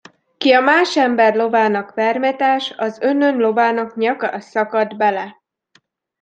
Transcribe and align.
Ki 0.37 0.51
a 0.51 0.59
más 0.61 0.97
ember 0.97 1.35
lovának 1.35 1.93
vermet 1.93 2.41
ás, 2.41 2.71
az 2.77 2.99
önnön 3.01 3.37
lovának 3.37 3.95
nyaka 3.95 4.39
szakad 4.39 4.97
bele. 4.97 5.41